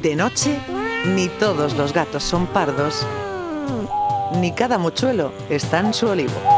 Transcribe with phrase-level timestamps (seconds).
[0.00, 0.60] De noche,
[1.14, 3.06] ni todos los gatos son pardos,
[4.40, 6.55] ni cada mochuelo está en su olivo.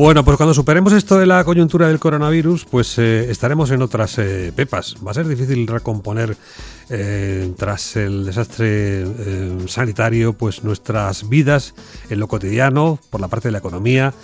[0.00, 4.16] Bueno, pues cuando superemos esto de la coyuntura del coronavirus, pues eh, estaremos en otras
[4.16, 4.96] eh, pepas.
[5.06, 6.38] Va a ser difícil recomponer
[6.88, 9.04] eh, tras el desastre
[9.68, 11.74] sanitario, pues nuestras vidas
[12.08, 14.14] en lo cotidiano, por la parte de la economía.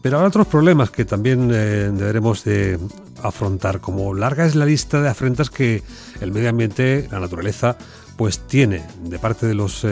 [0.00, 2.78] Pero habrá otros problemas que también deberemos de
[3.22, 5.82] afrontar, como larga es la lista de afrentas que
[6.22, 7.76] el medio ambiente, la naturaleza,
[8.16, 9.84] pues tiene de parte de los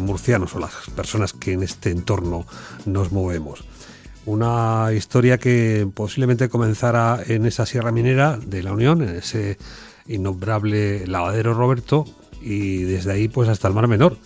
[0.00, 2.46] murcianos o las personas que en este entorno
[2.84, 3.64] nos movemos.
[4.26, 9.56] Una historia que posiblemente comenzara en esa sierra minera de la Unión, en ese
[10.08, 12.04] innombrable lavadero Roberto,
[12.42, 14.16] y desde ahí pues hasta el Mar Menor.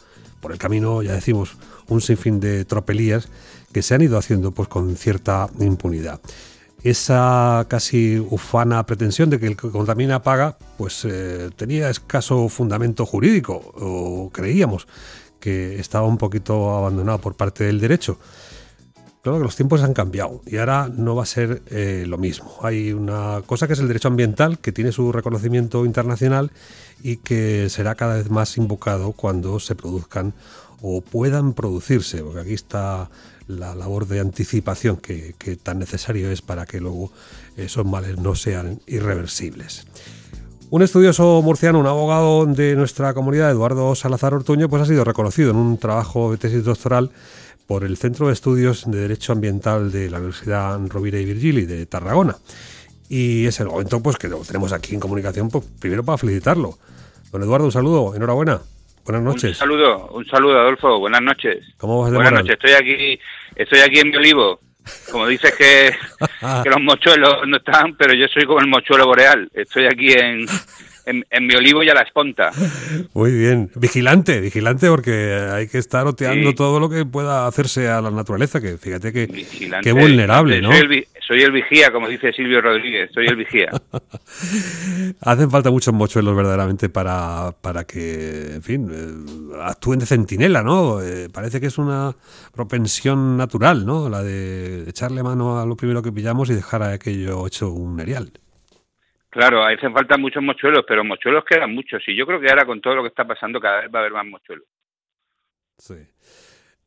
[0.40, 1.56] Por el camino, ya decimos,
[1.88, 3.28] un sinfín de tropelías
[3.73, 6.18] que se han ido haciendo pues con cierta impunidad.
[6.82, 13.04] Esa casi ufana pretensión de que el que contamina paga, pues eh, tenía escaso fundamento
[13.04, 14.88] jurídico, o creíamos
[15.40, 18.18] que estaba un poquito abandonado por parte del derecho.
[19.23, 22.57] Claro que los tiempos han cambiado y ahora no va a ser eh, lo mismo.
[22.63, 26.52] Hay una cosa que es el derecho ambiental, que tiene su reconocimiento internacional
[27.02, 30.32] y que será cada vez más invocado cuando se produzcan
[30.80, 33.10] o puedan producirse, porque aquí está
[33.46, 37.13] la labor de anticipación que, tan necesario es para que luego
[37.59, 39.87] esos males no sean irreversibles.
[40.71, 45.51] Un estudioso murciano, un abogado de nuestra comunidad, Eduardo Salazar Ortuño, pues ha sido reconocido
[45.51, 47.10] en un trabajo de tesis doctoral
[47.71, 51.87] por el Centro de Estudios de Derecho Ambiental de la Universidad Rovira y Virgili de
[51.87, 52.35] Tarragona.
[53.09, 56.74] Y es el momento pues, que lo tenemos aquí en comunicación, pues, primero para felicitarlo.
[57.30, 58.60] Don Eduardo, un saludo, enhorabuena.
[59.04, 59.51] Buenas noches.
[59.51, 60.98] Un saludo, un saludo, Adolfo.
[60.98, 61.65] Buenas noches.
[61.76, 62.59] ¿Cómo vas de Buenas noches.
[62.60, 63.21] Estoy aquí,
[63.54, 64.59] estoy aquí en mi olivo.
[65.12, 65.93] Como dices que,
[66.65, 69.48] que los mochuelos no están, pero yo soy como el mochuelo boreal.
[69.54, 70.44] Estoy aquí en,
[71.10, 72.50] en, mi olivo y a la esponta.
[73.15, 73.71] Muy bien.
[73.75, 78.60] Vigilante, vigilante, porque hay que estar oteando todo lo que pueda hacerse a la naturaleza,
[78.60, 79.28] que fíjate que
[79.82, 80.70] qué vulnerable, ¿no?
[81.26, 83.70] Soy el, vigía, como dice Silvio Rodríguez, soy el vigía.
[85.20, 91.00] Hacen falta muchos mochuelos verdaderamente para, para que, en fin, eh, actúen de centinela, ¿no?
[91.00, 92.16] Eh, parece que es una
[92.53, 94.09] propensión natural, ¿no?
[94.09, 98.00] La de echarle mano a lo primero que pillamos y dejar a aquello hecho un
[98.00, 98.32] erial.
[99.30, 102.02] Claro, hacen falta muchos mochuelos, pero mochuelos quedan muchos.
[102.08, 104.02] Y yo creo que ahora con todo lo que está pasando cada vez va a
[104.02, 104.66] haber más mochuelos.
[105.78, 105.94] Sí.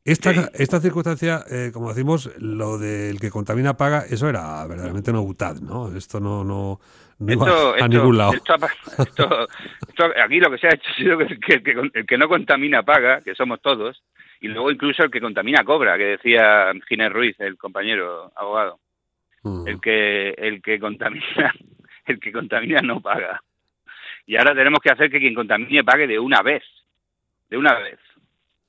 [0.04, 5.20] Esta, esta circunstancia, eh, como decimos, lo del que contamina paga, eso era verdaderamente una
[5.20, 5.96] butad, ¿no?
[5.96, 6.78] Esto no, no,
[7.18, 8.32] no a ningún lado.
[10.22, 11.62] aquí lo que se ha hecho ha sido que,
[11.94, 14.02] el que no contamina paga, que somos todos,
[14.42, 18.80] y luego incluso el que contamina cobra, que decía Ginés Ruiz, el compañero abogado.
[19.42, 19.68] Mm.
[19.68, 21.54] El que el que contamina
[22.12, 23.42] el que contamina no paga.
[24.26, 26.62] Y ahora tenemos que hacer que quien contamine pague de una vez,
[27.50, 27.98] de una vez.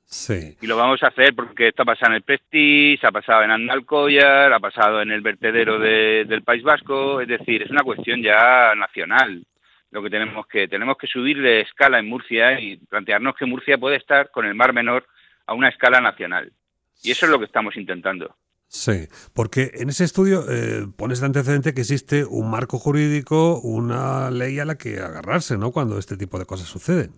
[0.06, 0.56] Sí.
[0.62, 3.52] Y lo vamos a hacer porque esto ha pasado en el Prestige, ha pasado en
[3.52, 8.74] Andalcollar, ha pasado en el vertedero del País Vasco, es decir, es una cuestión ya
[8.76, 9.44] nacional.
[9.92, 13.78] Lo que tenemos que tenemos que subir de escala en Murcia y plantearnos que Murcia
[13.78, 15.08] puede estar con el Mar Menor
[15.48, 16.52] a una escala nacional.
[17.02, 18.36] Y eso es lo que estamos intentando.
[18.76, 24.30] Sí, porque en ese estudio eh, pones de antecedente que existe un marco jurídico, una
[24.30, 25.72] ley a la que agarrarse, ¿no?
[25.72, 27.12] Cuando este tipo de cosas suceden.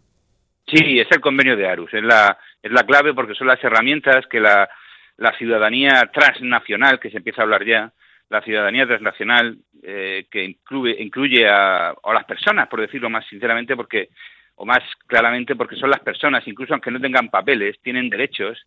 [0.68, 4.28] Sí, es el convenio de Arus, es la, es la clave porque son las herramientas
[4.30, 4.70] que la,
[5.18, 7.92] la ciudadanía transnacional, que se empieza a hablar ya,
[8.30, 13.76] la ciudadanía transnacional eh, que incluye, incluye a, a, las personas, por decirlo más sinceramente,
[13.76, 14.10] porque
[14.56, 18.60] o más claramente porque son las personas, incluso aunque no tengan papeles, tienen derechos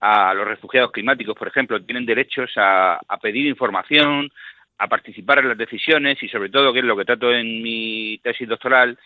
[0.00, 4.30] a los refugiados climáticos, por ejemplo, tienen derechos a, pedir información,
[4.78, 8.18] a participar en las decisiones y sobre todo, que es lo que trato en mi
[8.22, 8.98] tesis doctoral,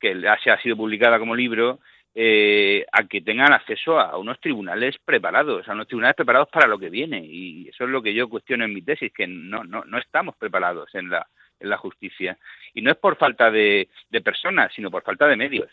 [0.00, 1.80] que ya ha sido publicada como libro,
[2.14, 6.78] eh, a que tengan acceso a unos tribunales preparados, a unos tribunales preparados para lo
[6.78, 7.22] que viene.
[7.24, 10.34] Y eso es lo que yo cuestiono en mi tesis, que no, no, no estamos
[10.36, 11.26] preparados en la,
[11.60, 12.38] en la justicia.
[12.72, 13.88] Y no es por falta de
[14.24, 15.70] personas, sino por falta de medios.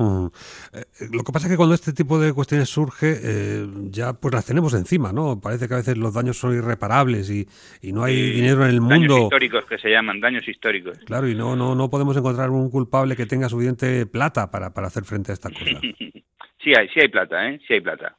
[0.00, 0.80] Eh,
[1.12, 4.46] lo que pasa es que cuando este tipo de cuestiones surge, eh, ya pues las
[4.46, 5.38] tenemos encima, ¿no?
[5.40, 7.46] Parece que a veces los daños son irreparables y,
[7.92, 9.14] no hay dinero en el mundo.
[9.14, 10.98] Daños históricos que se llaman, daños históricos.
[11.04, 14.86] Claro, y no, no, no podemos encontrar un culpable que tenga suficiente plata para, para
[14.86, 15.64] hacer frente a esta cosa.
[16.62, 17.60] sí hay, sí hay plata, ¿eh?
[17.66, 18.16] Sí hay plata.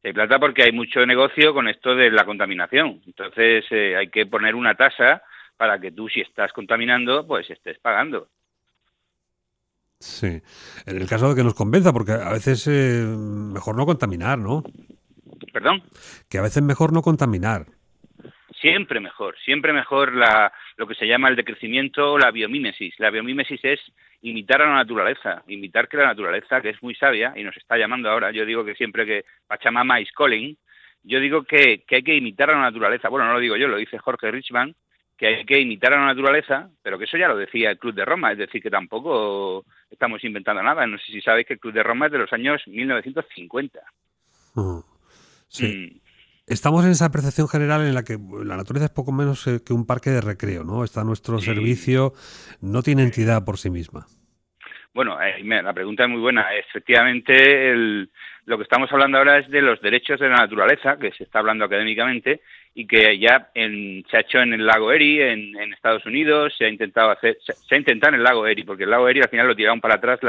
[0.00, 3.00] Sí hay plata porque hay mucho negocio con esto de la contaminación.
[3.06, 5.22] Entonces eh, hay que poner una tasa
[5.56, 8.28] para que tú, si estás contaminando, pues estés pagando.
[10.02, 10.42] Sí.
[10.86, 14.64] En el caso de que nos convenza, porque a veces eh, mejor no contaminar, ¿no?
[15.52, 15.82] ¿Perdón?
[16.28, 17.66] Que a veces mejor no contaminar.
[18.60, 22.94] Siempre mejor, siempre mejor la, lo que se llama el decrecimiento o la biomímesis.
[22.98, 23.80] La biomímesis es
[24.22, 27.76] imitar a la naturaleza, imitar que la naturaleza, que es muy sabia y nos está
[27.76, 30.56] llamando ahora, yo digo que siempre que Pachamama is calling,
[31.04, 33.08] yo digo que, que hay que imitar a la naturaleza.
[33.08, 34.74] Bueno, no lo digo yo, lo dice Jorge Richman,
[35.16, 37.94] que hay que imitar a la naturaleza, pero que eso ya lo decía el Club
[37.94, 40.86] de Roma, es decir, que tampoco estamos inventando nada.
[40.86, 43.80] No sé si sabéis que el Club de Roma es de los años 1950.
[45.48, 45.66] Sí.
[45.66, 46.00] Mm.
[46.46, 49.72] Estamos en esa percepción general en la que la naturaleza es poco menos eh, que
[49.72, 50.82] un parque de recreo, ¿no?
[50.82, 52.12] Está a nuestro servicio,
[52.60, 54.06] no tiene entidad por sí misma.
[54.94, 56.54] Bueno, eh, la pregunta es muy buena.
[56.54, 58.10] Efectivamente, el,
[58.44, 61.38] lo que estamos hablando ahora es de los derechos de la naturaleza, que se está
[61.38, 62.42] hablando académicamente,
[62.74, 66.68] y que ya se ha hecho en el lago Erie, en, Estados Unidos, se ha
[66.68, 69.46] intentado hacer, se, ha intentado en el lago Erie, porque el lago Erie al final
[69.46, 70.20] lo tiraron para atrás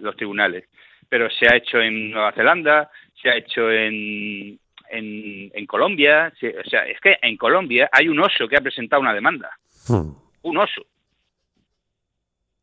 [0.00, 0.64] los tribunales,
[1.08, 2.90] pero se ha hecho en Nueva Zelanda,
[3.20, 4.58] se ha hecho en,
[4.90, 9.14] en, Colombia, o sea, es que en Colombia hay un oso que ha presentado una
[9.14, 9.50] demanda,
[9.88, 10.10] hmm.
[10.42, 10.86] un oso.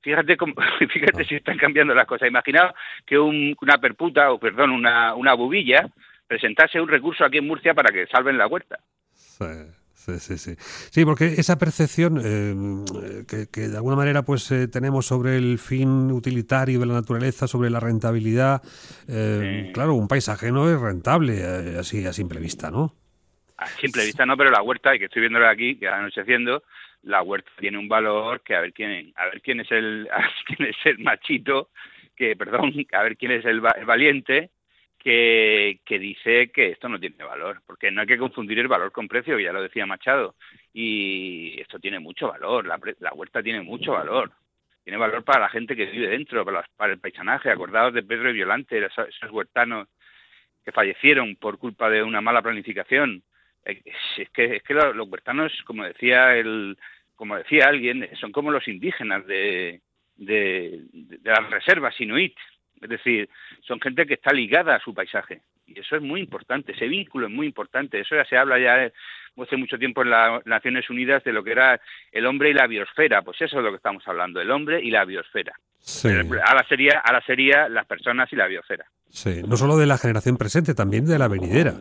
[0.01, 0.55] Fíjate, cómo,
[0.93, 2.27] fíjate si están cambiando las cosas.
[2.27, 2.73] Imaginaos
[3.05, 5.87] que una perputa, o perdón, una, una bubilla,
[6.27, 8.79] presentase un recurso aquí en Murcia para que salven la huerta.
[10.01, 10.55] Sí, sí, sí.
[10.57, 16.11] Sí, porque esa percepción eh, que, de alguna manera pues eh, tenemos sobre el fin
[16.11, 18.63] utilitario de la naturaleza, sobre la rentabilidad,
[19.07, 21.43] eh, claro, un paisaje no es rentable
[21.77, 22.95] así a simple vista, ¿no?
[23.57, 26.63] A simple vista no, pero la huerta, y que estoy viéndola aquí, que anocheciendo,
[27.03, 30.07] la huerta tiene un valor que a ver quién, a ver quién es el,
[30.45, 31.69] quién es el machito,
[32.15, 34.51] que perdón, a ver quién es el valiente
[35.03, 39.07] que, dice que esto no tiene valor, porque no hay que confundir el valor con
[39.07, 40.35] precio, ya lo decía Machado,
[40.73, 42.77] y esto tiene mucho valor, la,
[43.13, 44.31] huerta tiene mucho valor,
[44.83, 48.33] tiene valor para la gente que vive dentro, para, el paisanaje, acordados de Pedro y
[48.33, 49.87] Violante, esos, huertanos
[50.63, 53.23] que fallecieron por culpa de una mala planificación.
[53.65, 53.81] Eh,
[54.17, 56.77] es que, es que los, huertanos, como decía el,
[57.15, 59.81] como decía alguien, son como los indígenas de,
[60.15, 62.35] de, de las reservas inuit,
[62.81, 63.29] es decir,
[63.61, 65.41] son gente que está ligada a su paisaje.
[65.67, 67.99] Y eso es muy importante, ese vínculo es muy importante.
[67.99, 68.91] Eso ya se habla ya
[69.41, 71.79] hace mucho tiempo en las Naciones Unidas de lo que era
[72.11, 73.21] el hombre y la biosfera.
[73.21, 75.53] Pues eso es lo que estamos hablando, el hombre y la biosfera.
[75.77, 76.09] Sí.
[76.09, 78.85] Ahora sería, ahora sería las personas y la biosfera.
[79.09, 81.75] Sí, no solo de la generación presente, también de la venidera.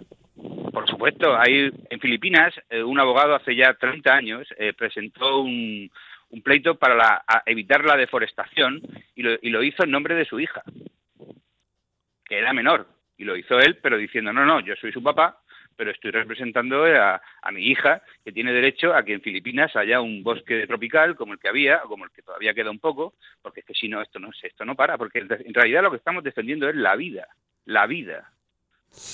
[0.72, 5.90] Por supuesto, hay en Filipinas eh, un abogado hace ya 30 años eh, presentó un,
[6.30, 8.80] un pleito para evitar la deforestación
[9.14, 10.62] y lo, y lo hizo en nombre de su hija,
[12.24, 12.86] que era menor.
[13.18, 15.40] Y lo hizo él, pero diciendo, no, no, yo soy su papá,
[15.76, 17.20] pero estoy representando a,
[17.52, 21.38] mi hija, que tiene derecho a que en Filipinas haya un bosque tropical como el
[21.38, 24.00] que había, o como el que todavía queda un poco, porque es que si no,
[24.00, 27.28] esto no, esto no para, porque en realidad lo que estamos defendiendo es la vida,
[27.64, 28.30] la vida,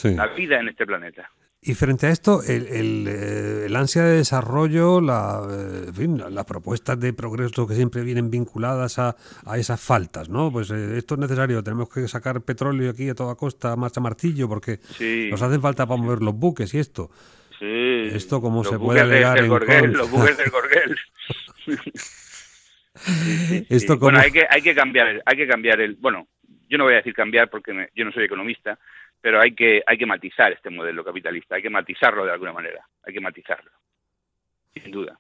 [0.03, 1.31] la vida en este planeta.
[1.67, 7.67] Y frente a esto, el, eh, ansia de desarrollo, la, eh, las propuestas de progreso
[7.67, 9.17] que siempre vienen vinculadas a,
[9.57, 10.53] esas faltas, ¿no?
[10.53, 14.49] Pues eh, esto es necesario, tenemos que sacar petróleo aquí a toda costa, marcha martillo,
[14.49, 14.79] porque
[15.29, 17.11] nos hacen falta para mover los buques y esto.
[17.59, 18.11] Sí.
[18.13, 20.97] Esto como se puede alegar en Los buques del Gorgel.
[23.69, 25.97] esto Bueno, hay que, hay que cambiar, hay que cambiar el...
[25.97, 26.29] Bueno,
[26.69, 28.79] yo no voy a decir cambiar porque yo no soy economista,
[29.21, 32.87] pero hay que, hay que matizar este modelo capitalista, hay que matizarlo de alguna manera,
[33.05, 33.71] hay que matizarlo,
[34.75, 35.19] sin duda.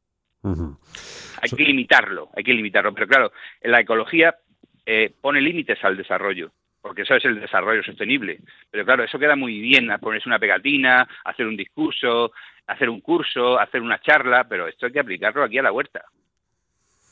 [1.42, 4.37] Hay que limitarlo, hay que limitarlo, pero claro, en la ecología
[4.85, 8.38] eh, pone límites al desarrollo, porque eso es el desarrollo sostenible.
[8.70, 12.32] Pero claro, eso queda muy bien, ponerse una pegatina, hacer un discurso,
[12.66, 16.04] hacer un curso, hacer una charla, pero esto hay que aplicarlo aquí a la huerta.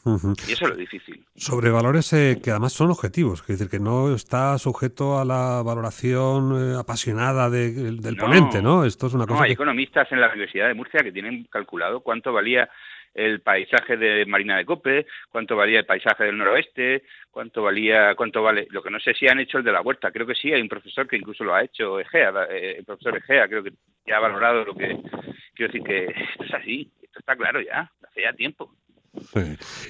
[0.05, 1.25] Y eso es lo difícil.
[1.35, 5.63] Sobre valores eh, que además son objetivos, es decir, que no está sujeto a la
[5.65, 8.85] valoración eh, apasionada del ponente, ¿no?
[8.85, 9.45] Esto es una cosa.
[9.45, 12.69] hay economistas en la Universidad de Murcia que tienen calculado cuánto valía
[13.15, 18.43] el paisaje de Marina de Cope, cuánto valía el paisaje del noroeste, cuánto valía, cuánto
[18.43, 18.67] vale.
[18.71, 20.61] Lo que no sé si han hecho el de la huerta, creo que sí, hay
[20.61, 23.73] un profesor que incluso lo ha hecho, Egea, eh, el profesor Egea, creo que
[24.07, 24.99] ya ha valorado lo que.
[25.55, 28.75] Quiero decir que esto es así, esto está claro ya, hace ya tiempo.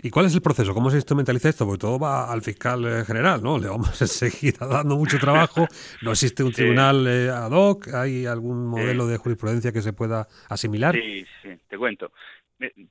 [0.03, 0.75] ¿Y cuál es el proceso?
[0.75, 1.67] ¿Cómo se instrumentaliza esto?
[1.67, 3.59] Porque todo va al fiscal eh, general, ¿no?
[3.59, 5.67] Le vamos a seguir dando mucho trabajo.
[6.03, 7.89] No existe un tribunal eh, ad hoc.
[7.95, 10.95] ¿Hay algún modelo de jurisprudencia que se pueda asimilar?
[10.95, 12.13] Sí, sí, te cuento.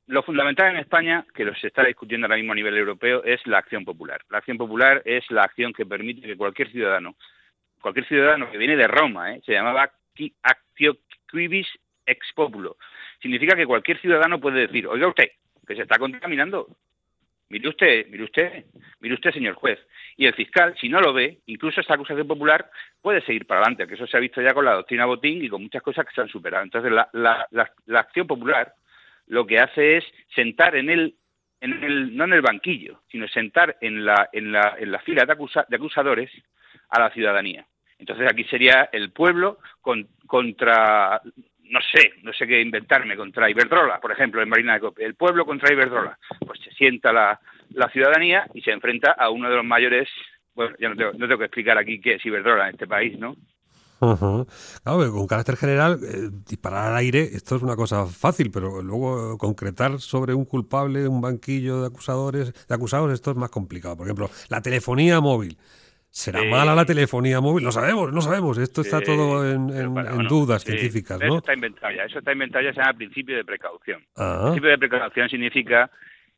[0.08, 3.60] Lo fundamental en España, que se está discutiendo ahora mismo a nivel europeo, es la
[3.60, 4.22] acción popular.
[4.30, 7.16] La acción popular es la acción que permite que cualquier ciudadano,
[7.82, 9.42] cualquier ciudadano que viene de Roma, ¿eh?
[9.46, 9.92] se llamaba
[10.44, 10.98] actio
[11.32, 11.68] quibis
[12.06, 12.78] ex populo.
[13.22, 15.30] Significa que cualquier ciudadano puede decir, oiga usted,
[15.68, 16.68] que se está contaminando.
[17.50, 18.66] Mire usted, mire usted,
[19.00, 19.80] mire usted, señor juez.
[20.18, 22.70] Y el fiscal, si no lo ve, incluso esta acusación popular
[23.02, 25.50] puede seguir para adelante, que eso se ha visto ya con la doctrina Botín y
[25.50, 26.64] con muchas cosas que se han superado.
[26.64, 28.74] Entonces, la, la, la, acción popular
[29.28, 31.16] lo que hace es sentar en el,
[31.62, 35.26] en el, no en el banquillo, sino sentar en la, en la, en la fila
[35.26, 36.32] de, de acusadores
[36.90, 37.68] a la ciudadanía.
[38.00, 39.60] Entonces aquí sería el pueblo
[40.26, 41.22] contra,
[41.74, 45.04] no sé, no sé qué inventarme, contra Iberdrola, por ejemplo, en Marina de Cope.
[45.04, 46.20] El pueblo contra Iberdrola.
[46.46, 47.40] Pues se sienta la,
[47.72, 50.08] la ciudadanía y se enfrenta a uno de los mayores,
[50.54, 53.18] bueno, ya no tengo, no tengo que explicar aquí qué es Iberdrola en este país,
[53.18, 53.36] ¿no?
[54.84, 59.38] Claro, con carácter general, eh, disparar al aire, esto es una cosa fácil, pero luego
[59.38, 63.98] concretar sobre un culpable, un banquillo de acusadores, de acusados, esto es más complicado.
[63.98, 65.58] Por ejemplo, la telefonía móvil.
[66.14, 67.64] ¿Será mala la telefonía móvil?
[67.64, 68.60] No sabemos, no sabemos.
[68.60, 71.26] Esto está todo en, dudas científicas, ¿no?
[71.26, 72.04] Eso está inventado ya.
[72.04, 74.00] Eso está inventado ya, se llama principio de precaución.
[74.16, 75.90] El principio de precaución significa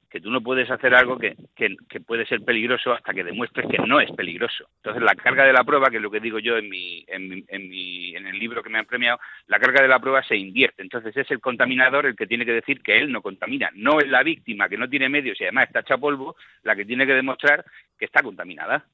[0.09, 3.79] que tú no puedes hacer algo que, que, puede ser peligroso hasta que demuestres que
[3.79, 4.69] no es peligroso.
[4.77, 7.27] Entonces, la carga de la prueba, que es lo que digo yo en, mi, en,
[7.27, 10.23] mi, en, mi, en el libro que me han premiado, la carga de la prueba
[10.23, 10.83] se invierte.
[10.83, 13.71] Entonces, es el contaminador el que tiene que decir que él no contamina.
[13.75, 16.85] No es la víctima que no tiene medios y además está hecha polvo la que
[16.85, 17.65] tiene que demostrar
[17.99, 18.85] que está contaminada.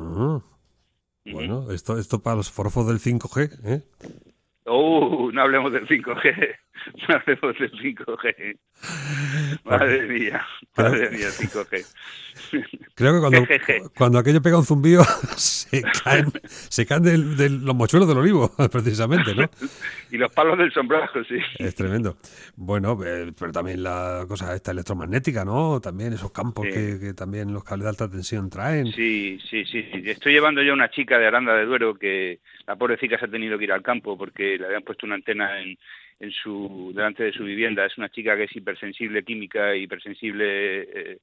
[0.00, 0.40] Ah.
[1.26, 3.82] Bueno, esto, esto para los forfos del 5G, ¿eh?
[4.66, 6.56] Uh, no hablemos del 5G.
[7.08, 8.58] No hablemos del 5G.
[9.64, 10.46] Madre mía,
[10.76, 11.86] madre mía, 5G.
[12.94, 15.04] Creo que cuando, cuando aquello pega un zumbido
[15.36, 19.48] se caen, se caen de, los mochuelos del olivo, precisamente, ¿no?
[20.10, 21.38] y los palos del sombrajo, sí.
[21.58, 22.16] Es tremendo.
[22.56, 25.80] Bueno, eh, pero también la cosa esta electromagnética, ¿no?
[25.80, 28.86] También esos campos que, también los cables de alta tensión traen.
[28.92, 29.86] Sí, sí, sí.
[30.04, 33.30] Estoy llevando yo a una chica de Aranda de Duero que la pobrecita se ha
[33.30, 35.78] tenido que ir al campo porque le habían puesto una antena en,
[36.20, 37.84] en su delante de su vivienda.
[37.84, 41.18] Es una chica que es hipersensible química, hipersensible eh,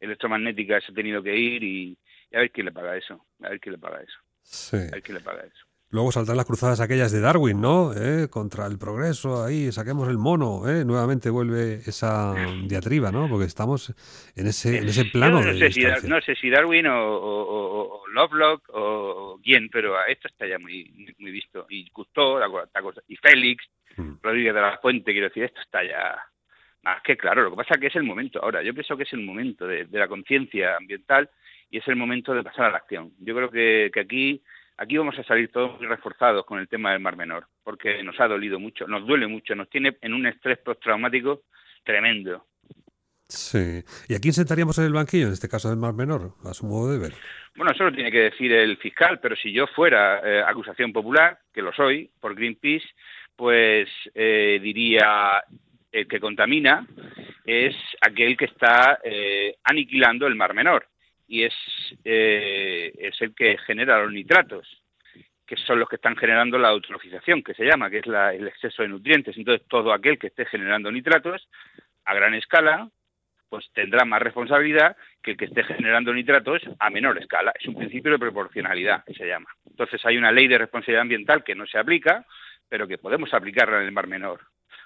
[0.00, 1.96] electromagnética, se ha tenido que ir y,
[2.34, 3.24] a ver quién le paga eso.
[3.42, 4.18] A ver quién le paga eso.
[4.42, 4.76] Sí.
[4.76, 5.66] A ver quién le paga eso.
[5.92, 7.92] Luego saltan las cruzadas aquellas de Darwin, ¿no?
[7.92, 8.28] ¿Eh?
[8.30, 10.84] Contra el progreso, ahí saquemos el mono, ¿eh?
[10.84, 12.32] Nuevamente vuelve esa
[12.64, 13.28] diatriba, ¿no?
[13.28, 13.92] Porque estamos
[14.36, 19.40] en ese, en ese plano no, sé si, no sé si Darwin o, Lovelock o,
[19.42, 21.66] quién, pero esto está ya muy, muy visto.
[21.68, 22.38] Y Cousteau,
[23.08, 23.64] y Félix,
[23.96, 24.12] mm.
[24.22, 26.16] Rodríguez de la Fuente, quiero decir, esto está ya
[26.84, 27.42] más que claro.
[27.42, 28.62] Lo que pasa es que es el momento ahora.
[28.62, 31.28] Yo pienso que es el momento de, la conciencia ambiental
[31.68, 33.10] y es el momento de pasar a la acción.
[33.18, 34.42] Yo creo que, que aquí
[34.76, 38.18] aquí vamos a salir todos muy reforzados con el tema del Mar Menor, porque nos
[38.20, 41.42] ha dolido mucho, nos duele mucho, nos tiene en un estrés postraumático
[41.84, 42.46] tremendo.
[43.28, 43.82] Sí.
[44.08, 46.66] ¿Y a quién sentaríamos en el banquillo, en este caso del Mar Menor, a su
[46.66, 47.12] modo de ver?
[47.54, 51.38] Bueno, eso lo tiene que decir el fiscal, pero si yo fuera eh, acusación popular,
[51.52, 52.86] que lo soy, por Greenpeace,
[53.36, 55.44] pues eh, diría
[55.92, 56.86] el que contamina
[57.44, 60.86] es aquel que está eh, aniquilando el Mar Menor
[61.30, 61.54] y es,
[62.04, 64.66] eh, es el que genera los nitratos,
[65.46, 68.82] que son los que están generando la eutrofización, que se llama, que es el exceso
[68.82, 69.36] de nutrientes.
[69.36, 71.48] Entonces, todo aquel que esté generando nitratos
[72.04, 72.90] a gran escala,
[73.48, 77.52] pues tendrá más responsabilidad que el que esté generando nitratos a menor escala.
[77.58, 79.50] Es un principio de proporcionalidad, que se llama.
[79.64, 82.26] Entonces, hay una ley de responsabilidad ambiental que no se aplica,
[82.68, 84.40] pero que podemos aplicarla en el mar menor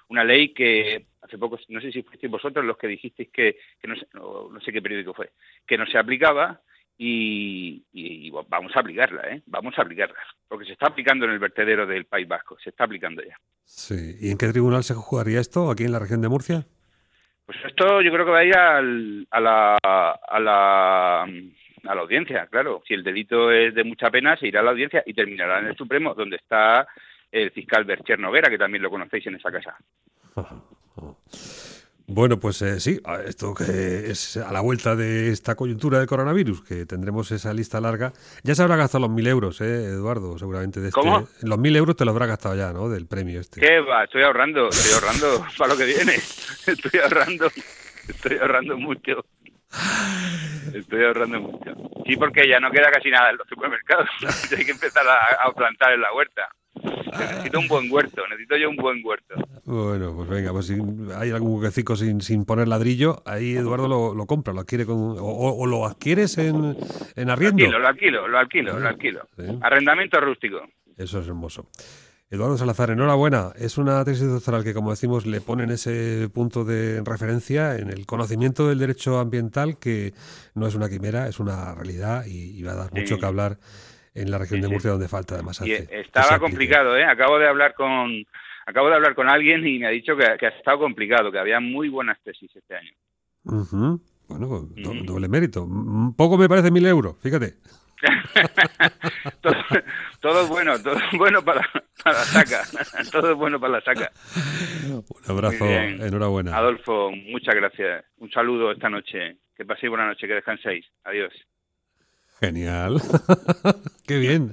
[0.09, 3.95] una ley que hace poco, no sé si fuisteis vosotros los que dijisteis que, no,
[3.95, 5.31] sé, no, sé qué periódico fue,
[5.65, 6.61] que no se aplicaba
[6.97, 9.41] y, vamos a aplicarla, ¿eh?
[9.47, 10.15] Vamos a aplicarla,
[10.47, 13.37] porque se está aplicando en el vertedero del País Vasco, se está aplicando ya.
[13.63, 15.71] Sí, ¿y en qué tribunal se jugaría esto?
[15.71, 16.65] ¿Aquí en la región de Murcia?
[17.45, 22.01] Pues esto yo creo que va a ir al, a, la, a, la, a la
[22.01, 22.81] audiencia, claro.
[22.87, 25.67] Si el delito es de mucha pena, se irá a la audiencia y terminará en
[25.67, 26.87] el Supremo, donde está
[27.41, 29.77] el fiscal Bercher Noguera, que también lo conocéis en esa casa.
[32.07, 36.63] Bueno, pues eh, sí, esto que es a la vuelta de esta coyuntura del coronavirus,
[36.63, 38.13] que tendremos esa lista larga.
[38.43, 40.37] Ya se habrá gastado los mil euros, ¿eh, Eduardo?
[40.37, 41.01] Seguramente de este.
[41.01, 41.27] ¿Cómo?
[41.41, 42.89] Los mil euros te los habrá gastado ya, ¿no?
[42.89, 43.59] Del premio este.
[43.59, 44.03] ¿Qué va?
[44.03, 46.13] Estoy ahorrando, estoy ahorrando para lo que viene.
[46.13, 47.47] Estoy ahorrando,
[48.07, 49.25] estoy ahorrando mucho.
[50.73, 51.73] Estoy ahorrando mucho.
[52.05, 54.09] Sí, porque ya no queda casi nada en los supermercados.
[54.57, 56.49] Hay que empezar a plantar en la huerta.
[57.17, 59.35] Necesito un buen huerto, necesito yo un buen huerto.
[59.63, 60.73] Bueno, pues venga, pues si
[61.15, 65.15] hay algún huequecito sin, sin poner ladrillo, ahí Eduardo lo, lo compra, lo adquiere con,
[65.17, 66.75] o, lo adquieres en,
[67.15, 67.65] en arriendo.
[67.79, 69.21] Lo alquilo, lo alquilo, lo alquilo,
[69.61, 70.61] Arrendamiento rústico.
[70.97, 71.69] Eso es hermoso.
[72.29, 73.51] Eduardo Salazar, enhorabuena.
[73.55, 77.89] Es una tesis doctoral que, como decimos, le pone en ese punto de referencia en
[77.89, 80.13] el conocimiento del derecho ambiental, que
[80.55, 83.57] no es una quimera, es una realidad y, va a dar mucho que hablar
[84.15, 87.03] en la región de Murcia donde falta además estaba complicado, ¿eh?
[87.03, 88.25] Acabo de hablar con
[88.65, 91.59] acabo de hablar con alguien y me ha dicho que, ha estado complicado, que había
[91.59, 92.91] muy buenas tesis este año.
[94.27, 95.67] Bueno, pues, doble mérito.
[96.17, 97.53] Poco me parece mil euros, fíjate.
[100.21, 101.61] todo, es bueno, todo es bueno para,
[102.03, 102.61] para la saca.
[103.11, 104.11] Todo es bueno para la saca.
[104.85, 106.55] Un abrazo, enhorabuena.
[106.55, 108.05] Adolfo, muchas gracias.
[108.17, 109.37] Un saludo esta noche.
[109.55, 110.85] Que paséis buena noche, que descanséis.
[111.03, 111.33] Adiós.
[112.39, 113.01] Genial.
[114.07, 114.51] Qué bien.